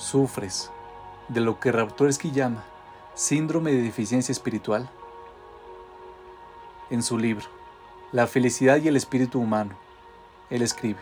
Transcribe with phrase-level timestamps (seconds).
[0.00, 0.70] ¿Sufres
[1.28, 2.64] de lo que Raptorsky llama
[3.12, 4.88] síndrome de deficiencia espiritual?
[6.88, 7.44] En su libro,
[8.10, 9.76] La felicidad y el espíritu humano,
[10.48, 11.00] él escribe,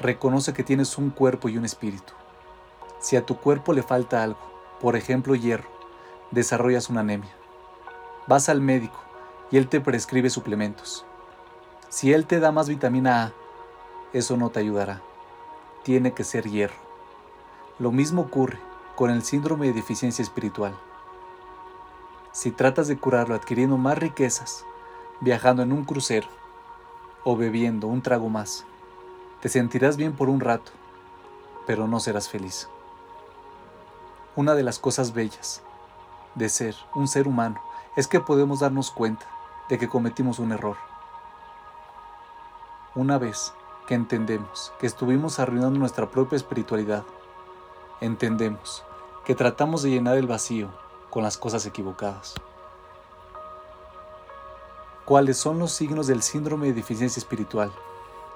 [0.00, 2.12] Reconoce que tienes un cuerpo y un espíritu.
[2.98, 4.40] Si a tu cuerpo le falta algo,
[4.80, 5.70] por ejemplo hierro,
[6.32, 7.36] desarrollas una anemia.
[8.26, 9.00] Vas al médico
[9.52, 11.06] y él te prescribe suplementos.
[11.88, 13.32] Si él te da más vitamina A,
[14.12, 15.02] eso no te ayudará.
[15.84, 16.85] Tiene que ser hierro.
[17.78, 18.58] Lo mismo ocurre
[18.94, 20.74] con el síndrome de deficiencia espiritual.
[22.32, 24.64] Si tratas de curarlo adquiriendo más riquezas,
[25.20, 26.26] viajando en un crucero
[27.22, 28.64] o bebiendo un trago más,
[29.42, 30.72] te sentirás bien por un rato,
[31.66, 32.66] pero no serás feliz.
[34.36, 35.62] Una de las cosas bellas
[36.34, 37.60] de ser un ser humano
[37.94, 39.26] es que podemos darnos cuenta
[39.68, 40.78] de que cometimos un error.
[42.94, 43.52] Una vez
[43.86, 47.04] que entendemos que estuvimos arruinando nuestra propia espiritualidad,
[48.00, 48.84] entendemos
[49.24, 50.68] que tratamos de llenar el vacío
[51.10, 52.34] con las cosas equivocadas.
[55.04, 57.72] ¿Cuáles son los signos del síndrome de deficiencia espiritual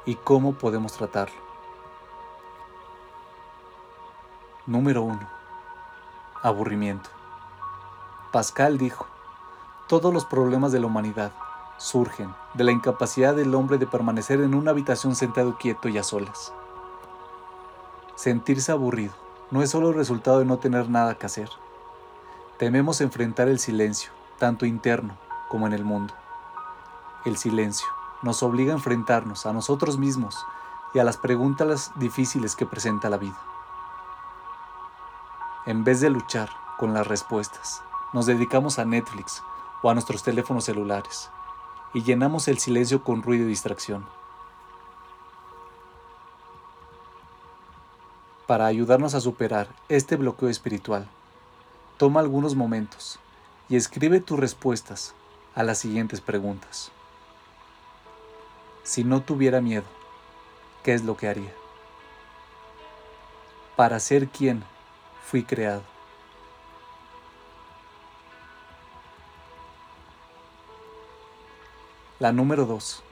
[0.07, 1.37] y cómo podemos tratarlo?
[4.67, 5.19] Número 1.
[6.43, 7.11] Aburrimiento.
[8.33, 9.07] Pascal dijo,
[9.89, 11.33] todos los problemas de la humanidad
[11.77, 16.05] surgen de la incapacidad del hombre de permanecer en una habitación sentado quieto y a
[16.05, 16.53] solas.
[18.15, 21.51] Sentirse aburrido no es solo el resultado de no tener nada que hacer.
[22.59, 25.17] Tememos enfrentar el silencio, tanto interno
[25.49, 26.15] como en el mundo.
[27.25, 27.87] El silencio
[28.23, 30.37] nos obliga a enfrentarnos a nosotros mismos
[30.95, 33.39] y a las preguntas difíciles que presenta la vida.
[35.67, 39.43] En vez de luchar con las respuestas, nos dedicamos a Netflix
[39.83, 41.31] o a nuestros teléfonos celulares
[41.93, 44.07] y llenamos el silencio con ruido y distracción.
[48.51, 51.07] Para ayudarnos a superar este bloqueo espiritual,
[51.99, 53.21] toma algunos momentos
[53.69, 55.15] y escribe tus respuestas
[55.55, 56.91] a las siguientes preguntas.
[58.83, 59.85] Si no tuviera miedo,
[60.83, 61.53] ¿qué es lo que haría?
[63.77, 64.65] Para ser quien
[65.23, 65.85] fui creado.
[72.19, 73.05] La número 2.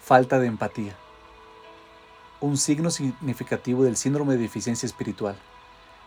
[0.00, 0.96] Falta de empatía
[2.42, 5.36] un signo significativo del síndrome de deficiencia espiritual.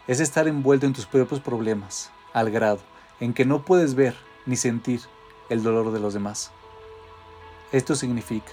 [0.06, 2.82] Es estar envuelto en tus propios problemas, al grado
[3.22, 5.00] en que no puedes ver ni sentir
[5.50, 6.52] el dolor de los demás.
[7.72, 8.52] Esto significa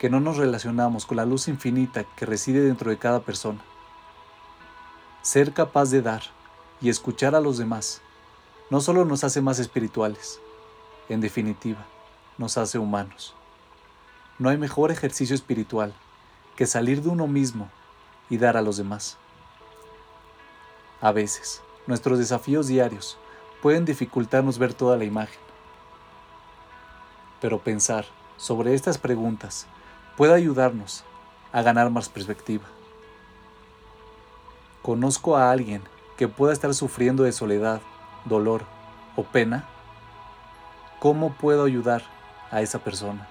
[0.00, 3.62] que no nos relacionamos con la luz infinita que reside dentro de cada persona.
[5.22, 6.22] Ser capaz de dar
[6.80, 8.02] y escuchar a los demás
[8.68, 10.40] no solo nos hace más espirituales,
[11.08, 11.86] en definitiva,
[12.36, 13.36] nos hace humanos.
[14.40, 15.94] No hay mejor ejercicio espiritual
[16.56, 17.68] que salir de uno mismo
[18.28, 19.18] y dar a los demás.
[21.00, 23.18] A veces, nuestros desafíos diarios
[23.60, 25.40] pueden dificultarnos ver toda la imagen.
[27.40, 29.66] Pero pensar sobre estas preguntas
[30.16, 31.04] puede ayudarnos
[31.52, 32.64] a ganar más perspectiva.
[34.80, 35.82] ¿Conozco a alguien
[36.16, 37.80] que pueda estar sufriendo de soledad,
[38.24, 38.62] dolor
[39.16, 39.68] o pena?
[40.98, 42.02] ¿Cómo puedo ayudar
[42.50, 43.28] a esa persona?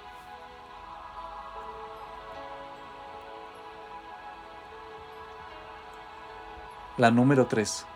[7.01, 7.87] La número 3.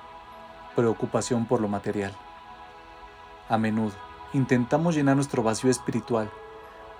[0.76, 2.12] Preocupación por lo material.
[3.50, 3.94] A menudo
[4.34, 6.32] intentamos llenar nuestro vacío espiritual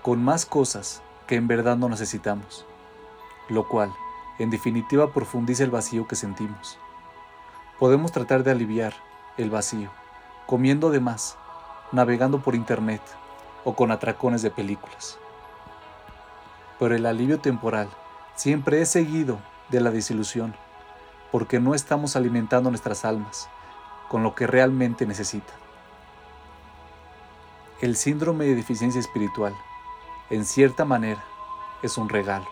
[0.02, 2.64] con más cosas que en verdad no necesitamos,
[3.48, 3.92] lo cual,
[4.38, 6.78] en definitiva, profundiza el vacío que sentimos.
[7.80, 8.94] Podemos tratar de aliviar
[9.36, 9.90] el vacío
[10.46, 11.36] comiendo de más,
[11.90, 13.02] navegando por internet
[13.64, 15.18] o con atracones de películas.
[16.78, 17.88] Pero el alivio temporal
[18.36, 19.40] siempre es seguido
[19.70, 20.54] de la desilusión
[21.36, 23.50] porque no estamos alimentando nuestras almas
[24.08, 25.54] con lo que realmente necesitan.
[27.82, 29.54] El síndrome de deficiencia espiritual,
[30.30, 31.22] en cierta manera,
[31.82, 32.46] es un regalo.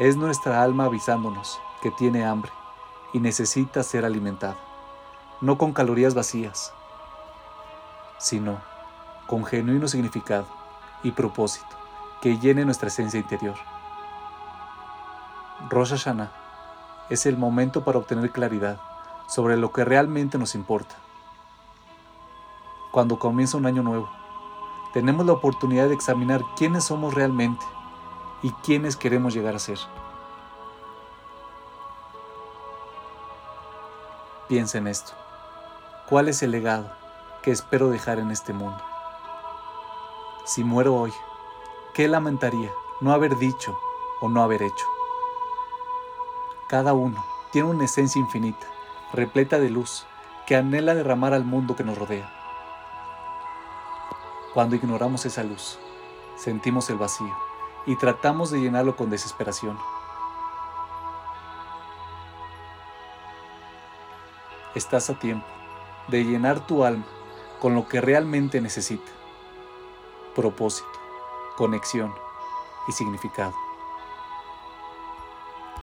[0.00, 2.50] Es nuestra alma avisándonos que tiene hambre
[3.12, 4.56] y necesita ser alimentada,
[5.40, 6.74] no con calorías vacías,
[8.18, 8.60] sino
[9.28, 10.48] con genuino significado
[11.04, 11.76] y propósito
[12.20, 13.54] que llene nuestra esencia interior.
[15.70, 16.43] Rosh Hashanah
[17.10, 18.80] es el momento para obtener claridad
[19.28, 20.96] sobre lo que realmente nos importa.
[22.92, 24.08] Cuando comienza un año nuevo,
[24.92, 27.64] tenemos la oportunidad de examinar quiénes somos realmente
[28.42, 29.78] y quiénes queremos llegar a ser.
[34.48, 35.12] Piensa en esto.
[36.08, 36.92] ¿Cuál es el legado
[37.42, 38.80] que espero dejar en este mundo?
[40.44, 41.12] Si muero hoy,
[41.94, 42.70] ¿qué lamentaría
[43.00, 43.76] no haber dicho
[44.20, 44.93] o no haber hecho?
[46.68, 48.66] Cada uno tiene una esencia infinita,
[49.12, 50.06] repleta de luz,
[50.46, 52.30] que anhela derramar al mundo que nos rodea.
[54.54, 55.78] Cuando ignoramos esa luz,
[56.36, 57.34] sentimos el vacío
[57.86, 59.78] y tratamos de llenarlo con desesperación.
[64.74, 65.46] Estás a tiempo
[66.08, 67.04] de llenar tu alma
[67.60, 69.10] con lo que realmente necesita.
[70.34, 70.88] Propósito,
[71.56, 72.12] conexión
[72.88, 73.63] y significado.